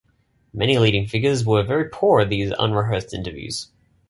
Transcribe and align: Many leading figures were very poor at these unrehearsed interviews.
Many 0.51 0.79
leading 0.79 1.05
figures 1.05 1.45
were 1.45 1.61
very 1.61 1.87
poor 1.87 2.21
at 2.21 2.29
these 2.29 2.51
unrehearsed 2.57 3.13
interviews. 3.13 3.67